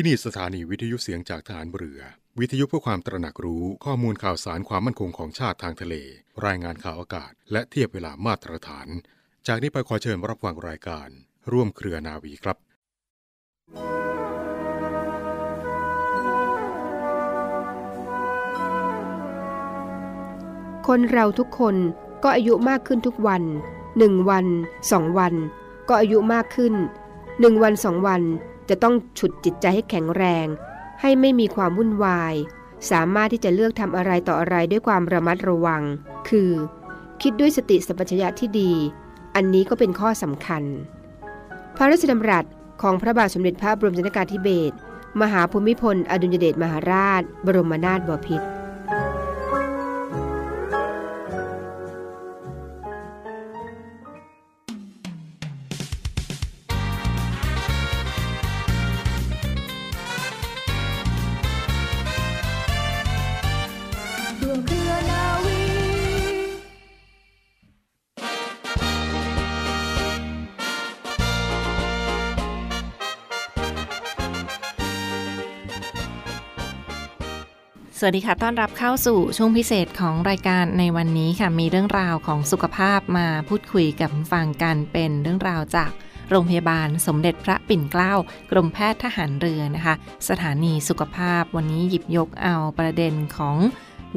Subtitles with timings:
[0.00, 2.00] ที่นี่สถานีวิทยุเสียงจากฐานเรือ
[2.40, 5.94] วิทยุเพื่อความตระหนักรู้ข้อมูลข่าวสารความมั่นคงของชาติทางทะเล
[6.46, 8.88] รายงานข่าวอากาศ และเทียบเวลามาตรฐาน
[9.46, 11.08] จากนี้ไปขอเชิญรับฟังรายการ
[11.52, 12.56] ร่วมเครือนาวีครับ
[20.86, 21.76] คนเราทุกคน
[22.22, 23.42] ก็อายุมากขึ้นทุกวัน
[23.98, 24.46] หนึ่งวัน
[24.92, 25.34] สองวัน
[25.88, 26.74] ก็อายุมากขึ้น
[27.40, 28.22] หนึ่งวันสองวัน
[28.68, 30.46] จะต้องฉุดจิตใจให้แข็งแรง
[31.00, 32.34] ให้ไม่มีความวุ่นวาย
[32.90, 35.82] สามารถที่จะเลือกทำอะไรต่ออะไรด้วยความระมัดระวัง
[36.28, 36.50] คือ
[37.22, 38.72] คิดด้วยสติสัมปชัญญะที่ดี
[39.34, 40.62] อันนี้ก็เป็นข้อสำคัญ
[41.76, 42.44] พระราชดำรัส
[42.82, 44.76] ของพระบาทสมเด็จพระบรมชนกาธิเบศร
[45.20, 48.46] มหาภูมิพล อดุลยเดชมหาราช บรมนาถบพิตร
[78.10, 85.90] วัสดีค่ะ ต้อนรับเข้าสู่ช่วงพิเศษของรายการในวันนี้ค่ะ มีเรื่องราวของสุขภาพมาพูดคุยกับฟังกันเป็นเรื่องราวจาก
[86.30, 88.14] โรงพยาบาลสมเด็จพระปิ่นเกล้า
[88.50, 89.94] กรมแพทย์ทหารเรือนะคะ
[90.28, 93.56] สถานีสุขภาพวันนี้หยิบยกเอาประเด็นของ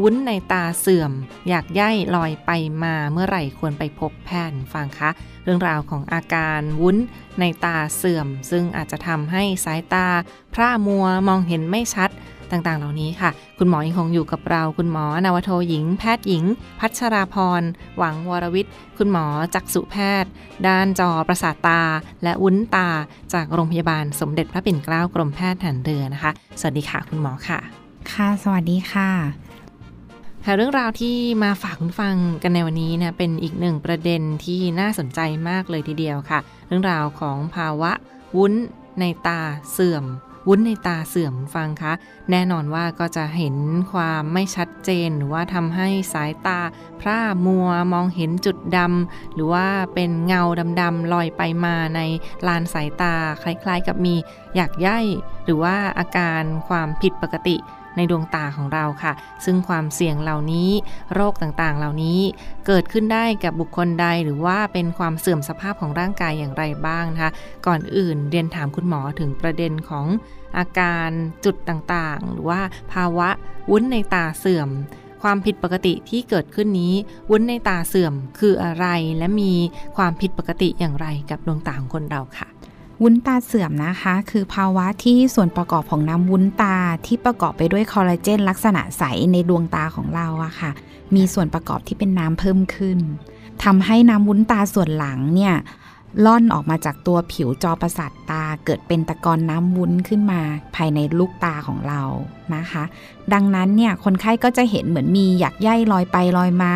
[0.01, 1.11] วุ้นในตาเสื่อม
[1.49, 2.51] อยากย่ายลอยไป
[2.83, 5.09] มาเมื่อไหร่ควรไปพบแพทย์ฟังคะ
[5.43, 6.97] เรื่องราวของอาการวุ้น
[7.39, 10.07] ในตาเสื่อม ซึ่งอาจจะทำให้สายตา
[10.53, 12.11] พร่ามัวมองเห็นไม่ชัด
[12.51, 16.43] ต่างๆ เหล่านี้ค่ะ คุณหมอยังคงอยู่กับเรา คุณหมอนาวโทหญิง แพทย์หญิง
[16.79, 17.61] พัชราพร
[17.97, 20.29] หวังวรวิทย์ คุณหมอจักษุแพทย์
[20.67, 21.81] ด้านจอประสาทตา
[22.23, 22.89] และวุ้นตา
[23.33, 27.59] จากโรงพยาบาลสมเด็จพระปิ่นเกล้ากรมแพทย์ฐานเรือนะคะ สวัสดีค่ะ คุณหมอค่ะ
[28.11, 29.09] ค่ะ สวัสดีค่ะ
[30.45, 37.91] ค่ะเรื่องราวที่มาฝากคุณฟังกันในวันนี้นะเป็นอีกหนึ่งประเด็นที่น่าสนใจมากเลยทีเดียวค่ะ เรื่องราวของภาวะ
[38.37, 38.53] วุ้น
[38.99, 40.05] ในตาเสื่อม
[40.47, 41.93] วุ้นในตาเสื่อมฟังคะ
[42.31, 43.55] แน่นอนว่าก็จะเห็น
[43.91, 46.59] ความไม่ชัดเจน หรือว่าทำให้สายตา
[47.01, 50.43] พร่ามัวมองเห็นจุดดำหรือว่าเป็นเงา
[50.81, 51.99] ดำๆลอยไปมาใน
[52.47, 54.15] ลานสายตาคล้ายๆกับมี
[54.55, 55.05] อยากย่าย
[55.45, 57.57] หรือว่าอาการความผิดปกติ
[57.95, 59.13] ในดวงตาของเราค่ะ
[59.45, 60.69] ซึ่งความเสี่ยงเหล่านี้
[61.13, 62.19] โรคต่างๆ เหล่านี้
[62.67, 67.31] เกิดขึ้นได้กับบุคคลใดหรือว่าเป็นความเสื่อมสภาพของร่างกายอย่างไรบ้างนะคะ
[67.67, 70.07] ก่อนอื่นเรียนถามคุณหมอถึงประเด็นของ
[70.57, 71.09] อาการ
[71.45, 72.61] จุดต่างๆ หรือว่า
[72.93, 73.29] ภาวะ
[73.71, 74.69] วุ้นในตาเสื่อม
[75.23, 76.93] ความผิดปกติที่เกิดขึ้นนี้
[77.29, 78.85] วุ้นในตาเสื่อมคืออะไร
[79.17, 79.53] และมี
[79.97, 82.47] ความผิดปกติอย่างไรกับดวงตาของคนเราค่ะ
[83.01, 86.75] วุ้นตาเสื่อมนะคะ คือภาวะที่ส่วนประกอบของน้ำวุ้นตา
[87.05, 90.71] ที่ประกอบไปด้วยคอลลาเจนลักษณะใสในดวงตาของเราอะค่ะ
[91.15, 92.99] มีส่วนประกอบที่เป็นน้ำเพิ่มขึ้น
[93.63, 95.55] ทำให้น้ำวุ้นตาส่วนหลังเนี่ย
[96.25, 100.41] ล่อนออกมาจากตัวผิวจอประสาทตาเกิดเป็นตะกอนน้ำวุ้นขึ้นมา
[100.75, 102.01] ภายในลูกตาของเรา
[102.55, 102.83] นะคะ
[103.33, 106.73] ดังนั้นเนี่ยคนไข้ก็จะเห็นเหมือนมีหยักใยลอยไปลอยมา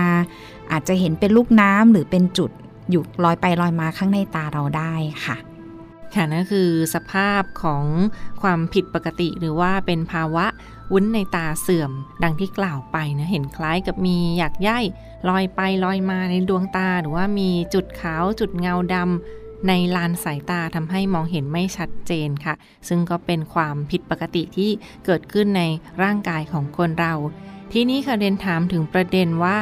[0.71, 2.51] อาจจะเห็นเป็นลูกน้ำหรือเป็นจุด
[2.89, 4.93] อยู่ลอยไปลอยมาข้างในตาเราได้
[5.25, 5.37] ค่ะ
[6.15, 7.85] ค่ะนั่นคือสภาพของ
[8.41, 10.45] ความผิดปกติหรือว่าเป็นภาวะ
[10.91, 11.91] วุ้นในตาเสื่อม
[12.23, 14.69] ดังที่กล่าวไปนะเห็นคล้ายกับมีหยักใย
[15.29, 22.55] ลอยไปลอยมาในดวงตา หรือว่ามีจุดขาวจุดเงาดำในลานสายตาทำให้มองเห็นไม่ชัดเจนค่ะ
[22.87, 24.71] ซึ่งก็เป็นความผิดปกติที่
[25.05, 25.61] เกิดขึ้นใน
[26.03, 27.13] ร่างกายของคนเรา
[27.77, 29.57] ที่นี้ค่ะเรียนถามถึงประเด็นว่า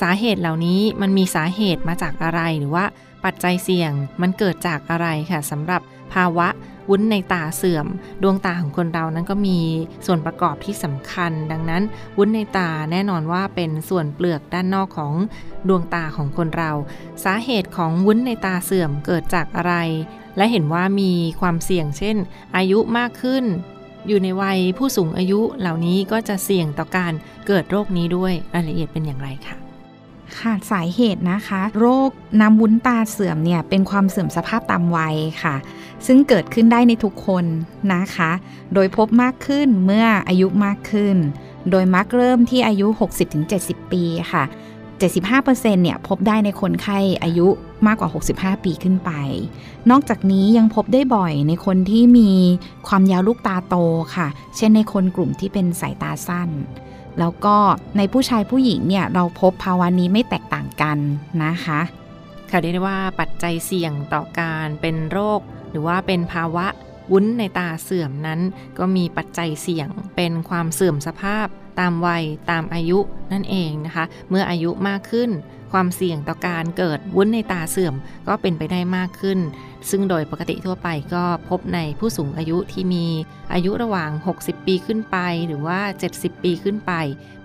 [0.00, 2.84] สาเหตุเหล่านี้มันมีสาเหตุมาจากอะไรหรือว่า
[3.24, 3.92] ปัจจัยเสี่ยง
[4.22, 5.80] มันเกิดจากอะไรค่ะสำหรับ
[6.12, 6.48] ภาวะ
[6.90, 7.86] วุ้นในตาเสื่อม
[8.22, 9.58] ดวงตาของคนเรานั้นก็มี
[10.06, 11.82] ส่วนประกอบที่สำคัญ ดังนั้น
[12.18, 15.14] วุ้นในตาแน่นอนว่าเป็นส่วนเปลือกด้านนอกของ
[15.68, 16.72] ดวงตาของคนเรา
[17.24, 19.74] สาเหตุของวุ้นในตาเสื่อมเกิดจากอะไร
[20.36, 22.16] และเห็นว่ามีความเสี่ยงเช่น
[22.56, 23.44] อายุมากขึ้น
[24.08, 27.12] อยู่ในวัยผู้สูงอายุเหล่านี้ก็จะเสี่ยงต่อการ
[27.46, 29.56] เกิดโรคนี้ด้วยรายละเอียดเป็นอย่างไรคะ
[30.38, 32.10] ค่ะสาเหตุนะคะ โรค
[32.40, 35.56] น้ำวุ้นตาเสื่อมเนี่ยเป็นความเสื่อมสภาพตามวัยค่ะ
[36.06, 37.44] ซึ่งเกิดขึ้นได้ในทุกคน
[37.94, 38.30] นะคะ
[38.74, 41.16] โดยพบมากขึ้นเมื่ออายุมากขึ้น
[41.70, 42.86] โดยมักเริ่มที่อายุ
[43.40, 44.44] 60-70 ปีค่ะ
[45.02, 47.48] 75%เนี่ยพบได้ในคนไข้อายุ
[47.86, 49.10] มากกว่า 65 ปีขึ้นไป
[49.90, 52.30] นอกจากนี้ยังพบได้บ่อยในคนที่มี
[52.88, 53.76] ความยาวลูกตาโต
[54.16, 56.50] ค่ะ เช่นในคนกลุ่มที่เป็นสายตาสั้น
[57.18, 57.56] แล้วก็
[57.96, 60.98] ในผู้ชายผู้หญิงเนี่ยเราพบภาวะนี้ไม่แตกต่างกัน
[61.44, 61.80] นะคะ
[62.50, 65.40] ค่ะเรียกได้ว่าปัจจัยเสี่ยงต่อการเป็นโรค
[65.70, 66.66] หรือว่าเป็นภาวะ
[67.12, 68.40] วุ้นในตาเสื่อมนั้น
[68.78, 71.46] ก็มีปัจจัยเสี่ยงเป็นความเสื่อมสภาพ
[71.80, 72.98] ตามวัยตามอายุ
[73.32, 75.30] นั่นเองนะคะ เมื่ออายุมากขึ้น
[75.72, 77.94] ความเสี่ยงต่อการเกิดวุ้นในตาเสื่อม
[78.28, 79.38] ก็เป็นไปได้มากขึ้น
[79.90, 83.06] ซึ่งโดยปกติทั่วไปก็พบในผู้สูงอายุที่มี
[83.52, 84.10] อายุระหว่าง
[84.40, 85.16] 60 ปีขึ้นไป
[85.46, 85.80] หรือว่า
[86.12, 86.92] 70 ปีขึ้นไป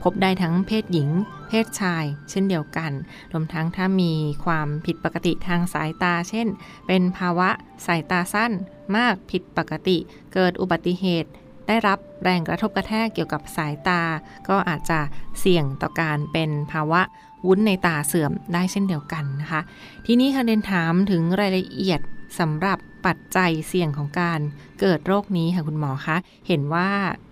[0.03, 1.09] พบได้ทั้งเพศหญิง
[1.47, 2.91] เพศชาย เช่นเดียวกัน
[3.31, 4.13] รวมทั้งถ้ามี
[4.45, 6.47] ความผิดปกติทางสายตา เช่น
[6.87, 7.49] เป็นภาวะ
[7.85, 8.51] สายตาสั้น
[8.97, 9.97] มากผิดปกติ
[10.33, 11.29] เกิดอุบัติเหตุ
[11.67, 14.01] ได้รับแรงกระทบกระแทกเกี่ยวกับสายตา
[14.49, 14.99] ก็อาจจะ
[15.39, 17.01] เสี่ยงต่อการเป็นภาวะ
[17.45, 19.61] วุ้นในตาเสื่อมได้เช่นเดียวกันนะคะ
[20.05, 22.01] ทีนี้ค่ะเดนถามถึงรายละเอียด
[22.39, 24.39] สำหรับปัจจัยเสี่ยงของการ
[24.79, 26.17] เกิดโรคนี้ค่ะคุณหมอคะ
[26.47, 26.89] เห็นว่า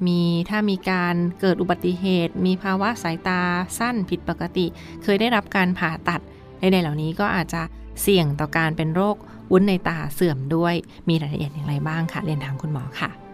[0.07, 3.41] มีถ้ามีการเกิดอุบัติเหตุ มีภาวะสายตา
[3.79, 4.65] สั้นผิดปกติ
[5.03, 6.21] เคยได้รับการผ่าตัด
[6.59, 7.61] ใดๆเหล่านี้ก็อาจจะ
[8.01, 9.15] เสี่ยงต่อการเป็นโรค
[9.51, 10.73] วุ้นในตาเสื่อมด้วย
[11.09, 13.24] มีรายละเอียดอย่างไรบ้างคะเรียนถามคุณหมอค่ะ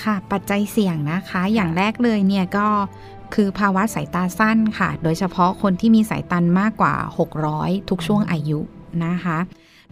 [0.00, 2.68] ค่ะ ปัจจัยเสี่ยงนะคะ อย่างแรกเลยเนี่ยก็
[3.34, 6.94] คือภาวะสายตาสั้นค่ะ โดยเฉพาะคนที่มีสายตามากกว่า
[7.42, 8.60] 600 ทุกช่วงอายุ
[9.06, 9.38] นะคะ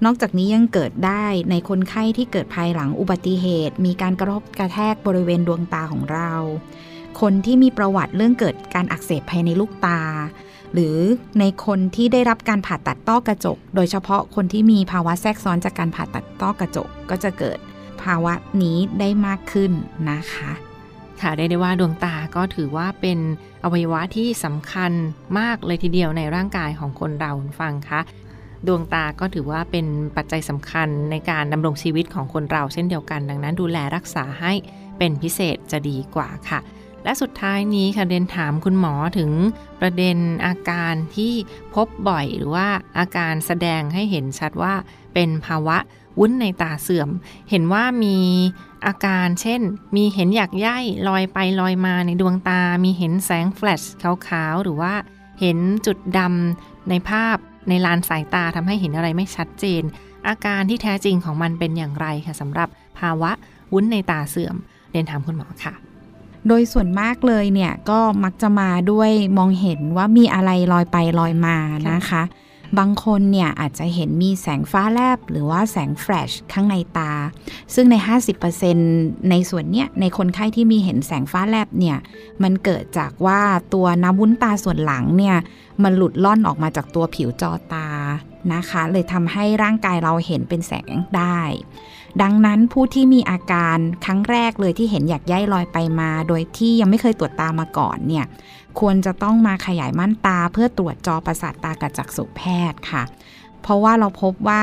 [0.04, 6.32] นอกจากนี้ยังเกิดได้ในคนไข้ที่เกิดภายหลังอุบัติเหตุ มีการกระทบกระแทกบริเวณดวงตาของเรา
[7.20, 10.00] คนที่มีประวัติเรื่องเกิดการอักเสบภายในลูกตา
[10.72, 10.96] หรือ
[11.38, 17.58] ในคนที่ได้รับการผ่าตัดต้อกระจก โดยเฉพาะคนที่มีภาวะแทรกซ้อนจากการผ่าตัดต้อกระจกก็จะเกิด
[18.02, 19.72] ภาวะนี้ได้มากขึ้น
[20.10, 20.52] นะคะ
[21.20, 23.18] ค่ะได้ได้ว่าดวงตาก็ถือว่าเป็น
[23.64, 24.92] อวัยวะที่สำคัญ
[25.38, 28.00] มากเลยทีเดียวในร่างกายของคนเราฟังคะ
[28.66, 29.86] ดวงตาก็ถือว่าเป็น
[30.16, 34.52] ปัจจัยสำคัญในการดำรงชีวิตของคนเราเช่นเดียวกัน ดังนั้นดูแลรักษาให้
[34.98, 36.60] เป็นพิเศษจะดีกว่าค่ะ
[37.04, 39.30] และสุดท้ายนี้ค่ะเรียนถามคุณหมอถึง
[39.80, 41.32] ประเด็นอาการที่
[41.74, 42.68] พบบ่อยหรือว่า
[42.98, 44.74] อาการแสดงให้เห็นชัดว่า
[45.14, 45.76] เป็นภาวะ
[46.20, 47.08] วุ้นในตาเสื่อม
[47.50, 48.18] เห็นว่ามี
[48.86, 49.60] อาการเช่น
[49.96, 53.82] มีเห็นหยักย่ายลอยไปลอยมาในดวงตา มีเห็นแสงแฟลช
[54.28, 54.92] ขาวๆ หรือว่า
[55.40, 57.36] เห็นจุดดำในภาพ
[57.68, 59.82] ในลานสายตาทำให้เห็นอะไรไม่ชัดเจน
[60.28, 62.68] อาการที่แท้จริงของมันเป็นอย่างไรคะสำหรับ
[62.98, 63.30] ภาวะ
[63.72, 64.56] วุ้นในตาเสื่อม
[64.90, 65.74] เรียนถามคุณหมอค่ะ
[66.48, 71.56] โดยส่วนมากเลยเนี่ยก็มักจะมาด้วยมองเห็นว่ามีอะไรลอยไปลอยมา
[71.90, 72.22] นะคะ
[72.78, 77.12] บางคนเนี่ยอาจจะเห็นมีแสงฟ้าแลบหรือว่าแสงแฟลชข้างในตา
[77.74, 77.96] ซึ่งใน
[78.62, 81.98] 50%ในส่วนเนี้ยในคนไข้ที่มีเห็นแสงฟ้าแลบเนี่ย
[82.42, 83.40] มันเกิดจากว่า
[83.74, 85.36] ตัวน้ำวุ้นตาส่วนหลังเนี่ย
[85.82, 87.88] มันหลุดล่อนออกมาจากตัวผิวจอตา
[88.54, 91.40] นะคะ เลยทำให้ร่างกายเราเห็นเป็นแสงได้
[92.22, 98.24] ดังนั้นผู้ที่มีอาการครั้งแรกเลยที่เห็นอยากย่ายลอยไปมา โดยที่ยังไม่เคยตรวจตามาก่อนเนี่ย
[98.80, 102.42] ควรจะต้องมาขยายม่านตาเพื่อตรวจจอประสาทตากับจักษุแพ
[102.72, 103.02] ทย์ค่ะ
[103.62, 104.60] เพราะว่าเราพบว่า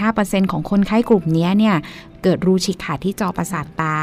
[0.00, 1.76] 15%ของคนไข้กลุ่มนี้เนี่ย
[2.22, 3.96] เกิดรูฉีกขาดที่จอประสาทตา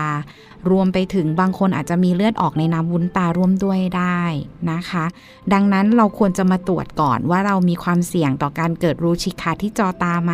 [0.72, 4.22] รวมไปถึงบางคนอาจจะมีเลือดออกในน้ำวุ้นตาร่วมด้วยได้
[4.72, 5.06] นะคะ
[5.54, 10.34] ดังนั้นเราควรจะมาตรวจก่อนว่าเรามีความเสี่ยงต่อการเกิดรูฉีกขาดที่จอตาไหม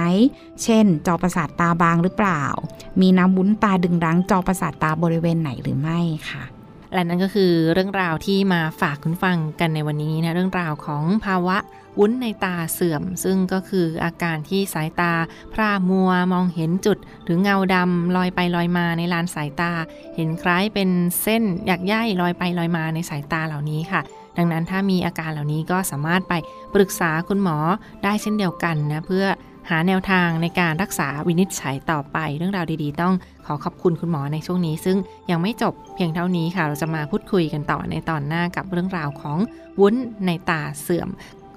[0.63, 2.43] เช่น จอประสาทตาบางหรือเปล่า
[3.01, 5.99] มีน้ำวุ้นตาดึงรั้งจอประสาทตาบริเวณไหนหรือไม่
[6.29, 6.43] ค่ะ
[6.93, 11.57] และนั่นก็คือเรื่องราวที่มาฝากคุณฟังกันในวันนี้นะเรื่องราวของภาวะ
[11.99, 15.13] วุ้นในตาเสื่อม ซึ่งก็คืออาการที่สายตา
[15.53, 19.71] พร่ามัวมองเห็นจุด หรือเงาดำลอยไปลอยมาในลานสายตา
[20.15, 20.89] เห็นคล้ายเป็น
[21.21, 24.01] เส้นหยักย่ายลอยไปลอยมาในสายตาเหล่านี้ค่ะ
[24.37, 26.33] ดังนั้นถ้ามีอาการเหล่านี้ก็สามารถไป
[26.73, 27.57] ปรึกษาคุณหมอ
[28.03, 29.25] ได้เช่นเดียวกันนะเพื่อ
[29.69, 33.13] หาแนวทางในการรักษาวินิจฉัยต่อไป เรื่องราวดีๆ ต้อง
[33.45, 34.97] ขอขอบคุณคุณหมอในช่วงนี้ ซึ่ง
[35.31, 39.37] ยังไม่จบเพียงเท่านี้ค่ะ เราจะมาพูดคุยกันต่อในตอนหน้ากับเรื่องราวของ
[39.79, 39.95] วุ้น
[40.25, 41.09] ในตาเสื่อม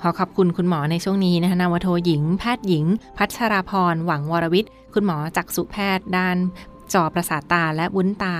[0.02, 2.84] ขอขอบคุณคุณหมอในช่วงนี้นะคะนาวโทหญิง แพทย์หญิง
[3.16, 6.36] พัชราพร หวังวรวิทย์ คุณหมอจักษุแพทย์ ด้าน
[6.94, 8.36] จอประสาทตาและวุ้นตา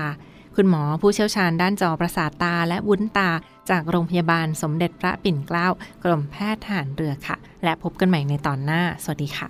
[0.55, 3.29] คุณหมอผู้เชี่ยวชาญด้านจอประสาทตาและวุ้นตา
[3.69, 5.67] จากโรงพยาบาลสมเด็จพระปิ่นเกล้า
[6.03, 9.47] กรมแพทย์ทหารเรือค่ะ และพบกันใหม่ในตอนหน้า สวัสดีค่ะ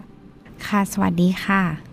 [0.68, 1.87] ค่ะ สวัสดีค่ะ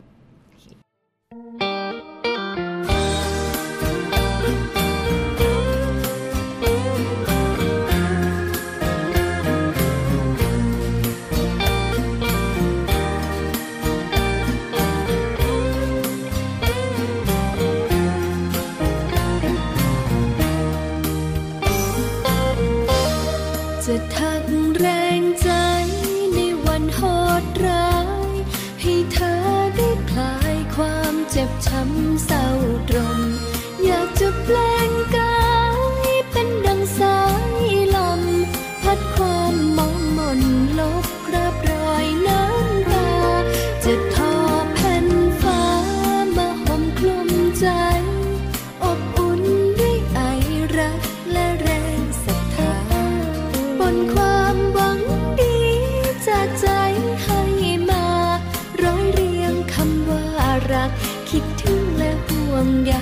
[61.37, 62.93] คิดถึงและห่วงใย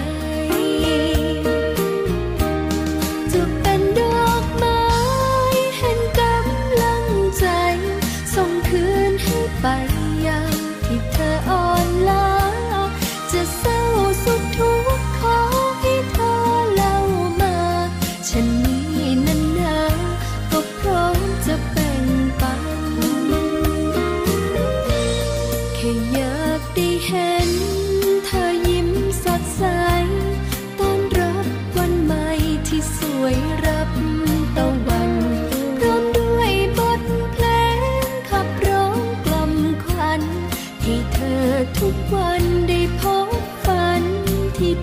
[40.84, 41.44] ให้เธอ
[41.78, 43.28] ทุกวันได้พบ
[43.64, 44.02] ฝัน
[44.56, 44.74] ที่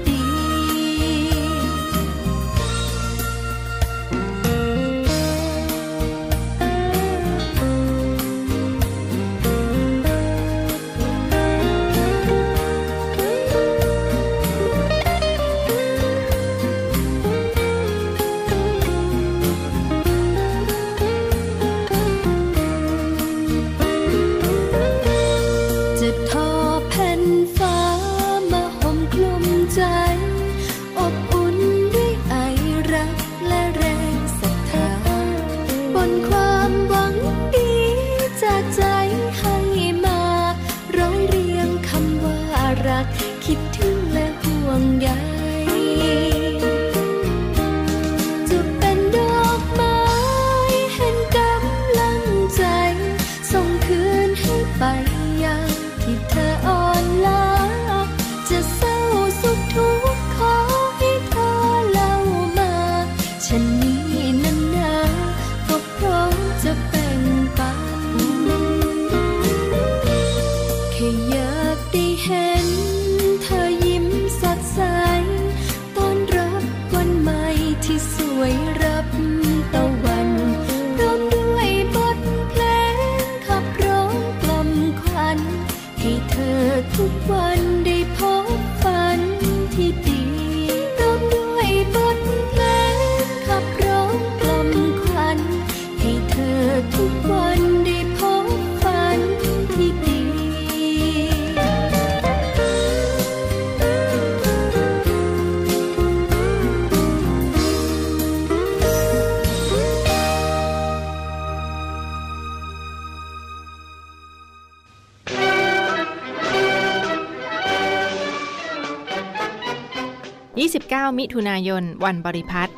[121.10, 122.72] 9 มิถุนายน วันบริพัตร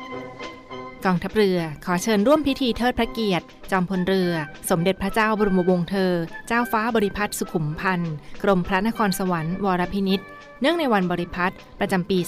[1.04, 4.32] กองทัพเรือขอเชิญร่วมพิธีเทิดพระเกียรติ จอมพลเรือ
[4.70, 6.12] สมเด็จพระเจ้าบรมวงศ์เธอ
[6.48, 10.26] เจ้าฟ้าบริพัตรสุขุมพันธ์กรมพระนครสวรรค์วรพินิษฐ์
[10.60, 12.18] เนื่องในวันบริพัตรประจำปี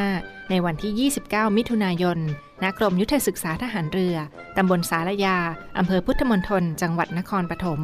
[0.00, 2.18] 2565 ในวันที่ 29 มิถุนายน
[2.62, 4.16] ณ กรมยุทธศึกษาทหารเรือ
[4.56, 5.38] ตำบลสารยา
[5.78, 7.80] อำเภอพุทธมณฑล จังหวัดนครปฐม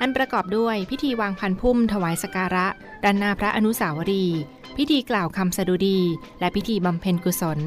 [0.00, 2.66] อันประกอบด้วยพิธีวางพันพุ่มถวายสการะ
[3.04, 4.40] ด้านหน้าพระอนุสาวรีย์
[4.76, 5.98] พิธีกล่าวคำสดุดี
[6.40, 7.60] และพิธีบำเพ็ญกุศล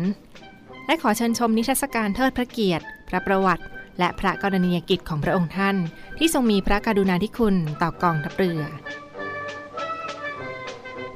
[0.88, 3.64] และขอเชิญชมนิทรรศการเทิดพระเกียรติ พระประวัติ
[4.00, 5.76] และพระกรณียกิจของพระองค์ท่าน
[6.18, 8.62] ที่ทรงมีพระกรุณาธิคุณต่อกองทัพเรือ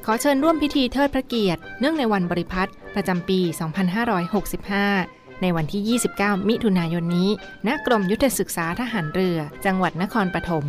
[0.05, 3.39] ขอเชิญร่วมพิธีเทิดพระเกียรติ เนื่องในวันบริพัตรประจำปี
[4.11, 7.29] 2565 ในวันที่ 29 มิถุนายนนี้
[7.67, 10.65] ณกรมยุทธศึกษาทหารเรือ จังหวัดนครปฐม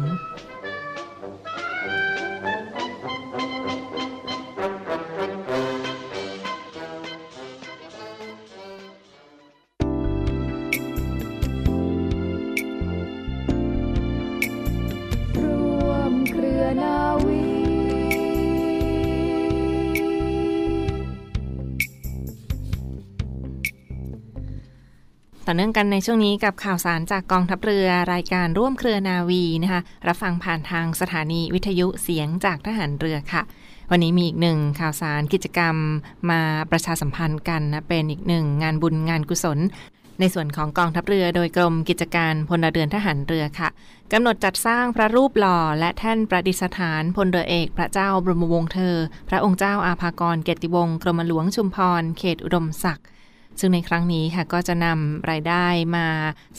[25.51, 33.43] ต่อเนื่องกันในช่วงนี้กับข่าวสารจากกองทัพเรือรายการร่วมเครือนาวีนะคะรับฟังผ่านทางสถานีวิทยุเสียงจากทหารเรือค่ะ
[33.91, 35.77] วันนี้มีอีกหนึ่งข่าวสารกิจกรรม
[36.31, 36.41] มา
[36.71, 39.59] ประชาสัมพันธ์กันนะเป็นอีกหนึ่งงานบุญงานกุศล
[40.21, 43.69] ในส่วนของกองทัพเรือโดยกรมกิจการพลเรือนทหารเรือค่ะ
[44.13, 48.97] กำหนดจัดสร้างพระรูปหล่อ และแท่นประดิษฐานพลเรือเอก พระเจ้าบรมวงศ์เธอ
[49.29, 53.09] พระองค์เจ้าอาภากรเกติวงศ์กรมหลวงชุมพร เขตอุดมศักดิ์
[53.61, 56.07] ซึ่งในครั้งนี้ค่ะก็จะนำรายได้มา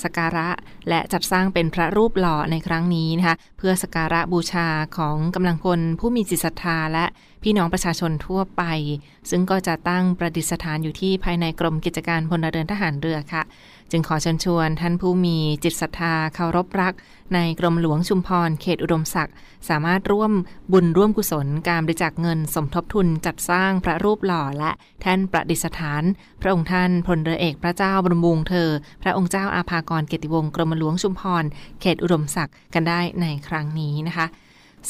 [0.01, 0.49] สกการะ
[0.89, 7.05] และจัดสร้างเป็นพระรูปหล่อในครั้งนี้นะคะเพื่อสกการะบูชาของกำลังคนผู้มีจิตศรัทธาและ
[7.43, 8.63] พี่น้องประชาชนทั่วไป
[9.29, 13.43] ซึ่งก็จะตั้งประดิษฐานอยู่ที่ภายในกรมกิจการพลเรือนทหารเรือค่ะ
[13.91, 16.93] จึงขอเชิญชวนท่านผู้มีจิตศรัทธาเคารพรัก
[17.33, 19.35] ในกรมหลวงชุมพรเขตอุดมศักดิ์
[19.69, 20.31] สามารถร่วม
[20.71, 26.03] บุญร่วมกุศลการบริจาคเงินสมทบทุนจัดสร้างพระรูปหล่อและแท่นประดิษฐาน
[26.41, 28.69] พระองค์ท่านพลเรือเอกพระเจ้าบรมวงศ์เธอ
[29.03, 31.43] พระองค์เจ้าอาภากรเกติวงศ์กรมหลวงชุมพร
[31.81, 34.27] เขตอุดมศักดิ์กันได้ในครั้งนี้นะคะ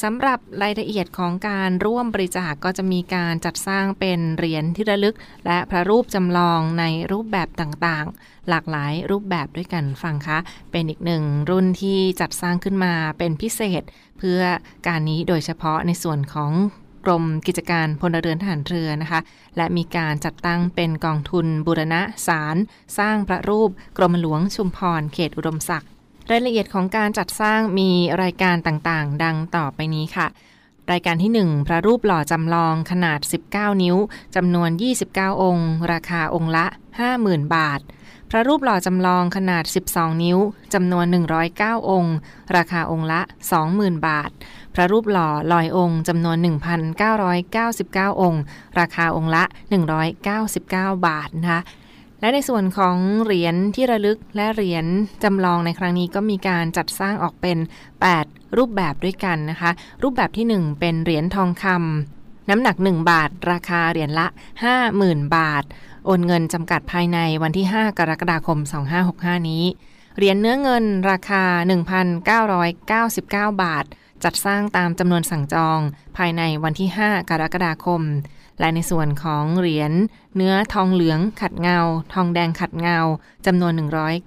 [0.02, 5.16] สำหรับรายละเอียดของการร่วมบริจาคกก็จะมีการจัดสร้างเป็นเหรียญที่ระลึก
[5.46, 10.38] และพระรูปจำลองในรูปแบบต่างๆ หลากหลายรูปแบบด้วยกันฟังคะ
[10.72, 13.84] เป็นอีกหนึ่งรุ่นที่จัดสร้างขึ้นมาเป็นพิเศษ
[14.18, 14.42] เพื่อ
[14.88, 16.52] การนี้โดยเฉพาะในส่วนของ
[17.06, 19.20] กรมกิจการพลเรือนทหารเรือนะคะ
[19.58, 22.56] และมีการจัดตั้งเป็นกองทุนบูรณะสาร
[22.98, 25.90] สร้างพระรูปกรมหลวงชุมพรเขตอุดมศักดิ์
[26.32, 27.90] รายละเอียดของการจัดสร้างมี
[28.22, 30.28] รายการต่างๆ ดังต่อไปนี้ค่ะ
[30.92, 33.20] รายการที่ 1 พระรูปหล่อจำลองขนาด
[33.52, 33.98] 19 นิ้ว
[34.36, 34.70] จำนวน
[35.08, 36.66] 29 องค์ ราคาองค์ละ
[37.10, 37.80] 50,000 บาท
[38.30, 40.38] พระรูปหล่อจำลองขนาด 12 นิ้ว
[40.74, 41.06] จำนวน
[41.48, 42.16] 109 องค์
[42.56, 43.22] ราคาองค์ละ
[43.64, 44.30] 20,000 บาท
[44.76, 46.38] พระรูปหล่อลอยองค์จำนวน
[47.30, 48.42] 1,999 องค์
[48.80, 49.44] ราคาองค์ละ
[50.20, 51.62] 199 บาทนะคะ
[52.22, 54.86] และในส่วนของเหรียญที่ระลึกและเหรียญ
[55.24, 57.58] จำลองในครั้งนี้ก็มีการจัดสร้างออกเป็น
[58.08, 59.72] 8 รูปแบบด้วยกันนะคะ
[60.04, 64.28] รูปแบบที่ 1 เป็นเหรียญทองคำน้ำหนัก 1 บาท ราคาเหรียญละ
[64.80, 65.64] 50,000 บาท
[66.06, 68.60] โอนเงินจำกัดภายในวันที่ 5 กรกฎาคม
[69.04, 69.64] 2565 นี้
[70.18, 71.44] เหรียญเนื้อเงินราคา
[73.12, 73.86] 1,999 บาท
[74.24, 75.80] จัดสร้างตามจำนวนสั่งจอง
[76.18, 78.02] ภายในวันที่ 5 กรกฎาคม
[78.60, 79.92] และในส่วนของเหรียญ
[80.36, 81.80] เนื้อทองเหลืองขัดเงา
[82.14, 82.98] ทองแดงขัดเงา
[83.46, 83.74] จำนวน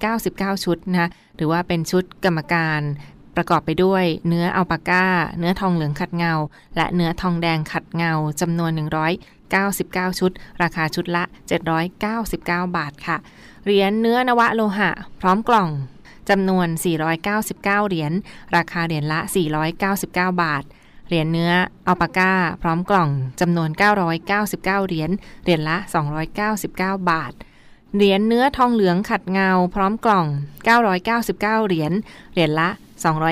[0.05, 2.81] 199 ชุดนะคะหรือว่าเป็นชุดกรรมการ
[3.37, 5.07] ประกอบไปด้วยเนื้ออัลปาก้า
[5.39, 6.35] เนื้อทองเหลืองขัดเงา
[6.77, 8.71] และเนื้อทองแดงขัดเงาจำนวน
[9.47, 10.31] 199 ชุด
[10.63, 11.25] ราคาชุดละ
[12.01, 13.17] 799 บาทค่ะ
[13.65, 15.71] เหรียญเนื้อนวะโลหะ พร้อมกล่อง
[16.31, 16.69] จำนวน
[17.29, 18.13] 499 เหรียญ
[18.57, 19.21] ราคาเหรียญละ
[19.81, 20.07] 499
[20.43, 20.65] บาท
[21.07, 21.53] เหรียญเนื้อ
[21.87, 23.11] อัลปาก้า พร้อมกล่อง
[23.41, 23.71] จำนวน
[24.23, 25.11] 999 เหรียญ
[25.43, 25.77] เหรียญละ
[26.43, 27.33] 299 บาท
[27.97, 30.27] เหรียญเนื้อทองเหลืองขัดเงา พร้อมกล่อง
[30.97, 31.93] 999 เหรียญ
[32.33, 32.69] เหรียญละ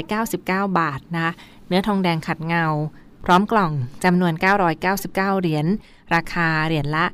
[0.03, 1.33] 299 บาทนะ
[1.69, 2.65] เนื้อทองแดงขัดเงา
[3.25, 3.73] พร้อมกล่อง
[4.05, 4.33] จำนวน
[4.83, 5.67] 999 เหรียญ
[6.15, 7.05] ราคาเหรียญละ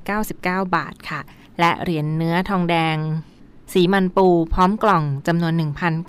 [0.00, 1.20] 299 บาทค่ะ
[1.60, 2.96] และเหรียญเนื้อทองแดง
[3.72, 5.52] สีมันปูพร้อมกล่องจำนวน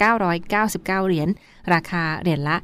[0.05, 1.29] 1,999 เหรียญ
[1.73, 2.57] ราคาเหรียญละ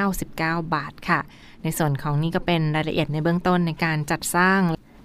[0.00, 1.20] 199 บาทค่ะ
[1.62, 4.60] ในส่วนของนี้ก็เป็นรายละเอียดในเบื้องต้นในการจัดสร้าง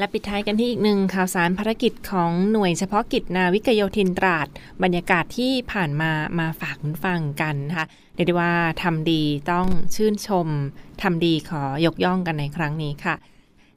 [0.00, 4.46] และปิดท้ายกันที่อีกหนึ่งข่าวสารภารกิจของหน่วยเฉพาะกิจนาวิกโยธินตราด
[4.82, 10.48] บรรยากาศที่ผ่านมามาฝากคุณฟังกันนะคะเรียกได้ว่าทำดีต้องชื่นชม
[11.02, 13.14] ทำดีขอยกย่องกันในครั้งนี้ค่ะ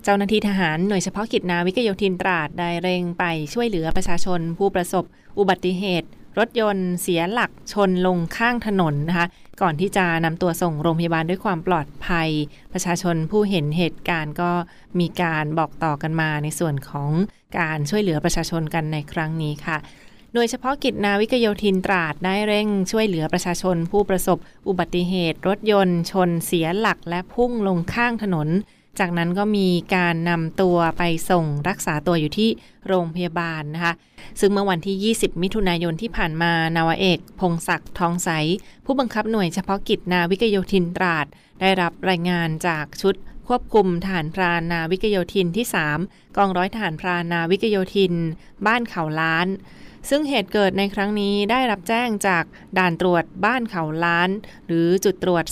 [0.03, 5.03] เจ้าหน้าที่ทหารหน่วยเฉพาะกิจนาวิกโยธินตราดได้เร่งไปช่วยเหลือประชาชนผู้ประสบ
[5.39, 6.07] อุบัติเหตุ
[6.37, 9.27] รถยนต์เสียหลักชนลงข้างถนนนะคะ
[9.61, 12.29] ก่อนที่จะนำตัวส่งโรงพยาบาลด้วยความปลอดภัย
[12.73, 14.51] ประชาชนผู้เห็นเหตุการณ์ก็
[14.99, 17.09] มีการบอกต่อกันมาในส่วนของ
[17.59, 19.77] การช่วยเหลือประชาชนกันในครั้งนี้ค่ะ
[20.33, 28.47] โดยเฉพาะกิจนาวิกโยธินตราดได้เร่งช่วยเหลือประชาชนผู้ประสบอุบัติเหตุ รถยนต์ ชนเสียหลักและพุ่งลงข้างถนน
[28.99, 32.49] จากนั้นก็มีการนำตัวไปส่งรักษาตัวอยู่ที่
[32.87, 33.93] โรงพยาบาลนะคะ
[34.39, 38.29] ซึ่งเมื่อวันที่ 20 มิถุนายนที่ผ่านมานาวเอก พงศักดิ์ทองใส
[38.85, 41.25] ผู้บังคับหน่วยเฉพาะกิจนาวิกโยธินตราด
[41.61, 43.15] ได้รับรายงานจากชุด
[43.47, 45.65] ควบคุมฐานพรานนาวิกโยธินที่
[45.99, 48.13] 3 กองร้อยฐานพรานนาวิกโยธิน
[48.65, 49.47] บ้านเขาล้าน
[50.09, 52.43] ซึ่งเหตุเกิดในครั้งนี้ได้รับแจ้งจาก
[52.77, 54.29] ด่านตรวจบ้านเขาล้าน
[54.67, 55.45] หรือจุดตรวจ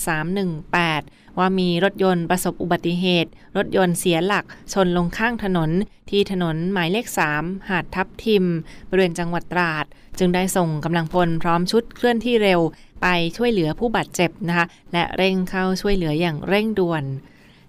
[0.60, 5.72] 318 ว่ามีรถยนต์ประสบอุบัติเหตุ รถยนต์เสียหลัก ชนลงข้างถนน
[6.10, 8.46] ที่ถนนหมายเลข 3 หาดทับทิม
[8.90, 9.86] บริเวณจังหวัดตราด
[10.20, 12.62] จึงได้ส่งกำลังพลพร้อมชุดเคลื่อนที่เร็ว
[13.02, 17.04] ไปช่วยเหลือผู้บาดเจ็บนะคะ และเร่งเข้าช่วยเหลืออย่างเร่งด่วน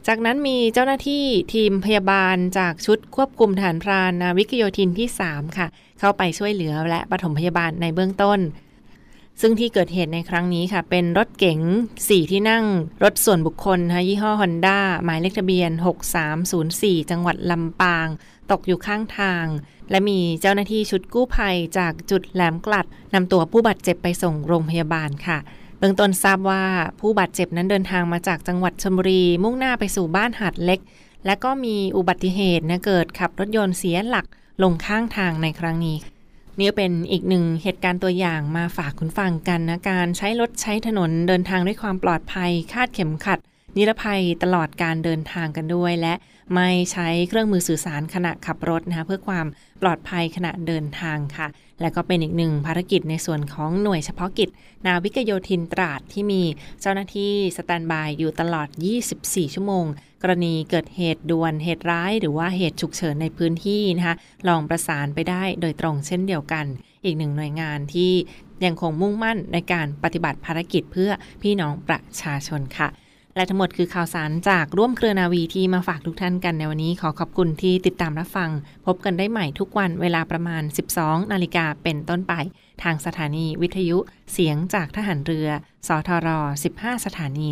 [0.07, 5.67] จากนั้นมีเจ้าหน้าที่ทีมพยาบาลจากชุดควบคุมฐานพรานนาวิกโยธินที่ 3 ค่ะ
[6.01, 8.41] เข้าไปช่วยเหลือและปฐมพยาบาลในเบื้องต้น
[9.41, 11.61] ซึ่งที่เกิดเหตุในครั้งนี้ค่ะ เป็นรถเก๋ง
[12.01, 12.65] 4 ที่นั่ง
[13.03, 15.71] รถส่วนบุคคลนะคะยี่ห้อ Honda หมายเลขทะเบียน
[16.41, 18.09] 6304 จังหวัดลำปาง
[18.51, 19.47] ตกอยู่ข้างทาง
[19.91, 25.39] และมีเจ้าหน้าที่ชุดกู้ภัยจากจุดแหลมกลัดนำตัวผู้บาดเจ็บไปส่งโรงพยาบาลค่ะ
[25.79, 26.65] เบื้องต้นทราบว่า
[27.01, 30.81] ผู้บาดเจ็บนั้นเดินทางมาจากจังหวัดชลบุรี มุ่งหน้าไปสู่บ้านหาดเล็ก
[31.27, 34.27] และก็มีอุบัติเหตุนะเกิดขับรถยนต์เสียหลัก
[34.63, 35.97] ลงข้างทางในครั้งนี้
[36.61, 43.39] นี่เป็นอีกหนึ่งเหตุการณ์ตัวอย่างมาฝากคุณฟังกันนะการใช้รถใช้ถนนเดินทางด้วยความปลอดภัยคาดเข็มขัด
[43.77, 46.15] นิรภัยตลอดการเดินทางกันด้วย และ
[46.55, 49.47] ไม่ใช้เครื่องมือสื่อสารขณะขับรถนะคะเพื่อความ
[49.83, 51.49] ปลอดภัยขณะเดินทางค่ะ
[51.81, 54.49] และก็เป็นอีกหนึ่งภารกิจในส่วนของหน่วยเฉพาะกิจ
[54.87, 56.43] นาวิกโยธินตราดที่มี
[56.81, 58.69] เจ้าหน้าที่สแตนบายอยู่ตลอด
[59.11, 59.85] 24 ชั่วโมง
[60.23, 64.15] กรณีเกิดเหตุด่วนเหตุร้าย หรือว่าเหตุฉุกเฉินในพื้นที่นะคะ
[64.49, 66.67] ลองประสานไปได้โดยตรงเช่นเดียวกัน
[67.05, 68.13] อีกหนึ่งหน่วยงานที่
[68.65, 71.11] ยังคงมุ่งมั่นในการปฏิบัติภารกิจเพื่อ
[71.43, 72.89] พี่น้องประชาชนค่ะ
[73.37, 78.51] และทั้งหมดคือข่าวสารจากร่วมเครือนาวีที่มาฝากทุกท่านกันในวันนี้ขอขอบคุณที่ติดตามรับฟัง
[78.87, 80.63] พบกันได้ใหม่ทุกวันเวลาประมาณ
[80.97, 82.35] 12 นาฬิกาเป็นต้นไป
[82.83, 83.99] ทางสถานีวิทยุ
[84.33, 85.49] เสียงจากทหารเรือ
[85.89, 86.29] สทร
[86.73, 87.49] 15 สถานี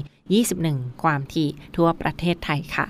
[0.49, 2.87] 21 ความถี่ทั่วประเทศไทยค่ะ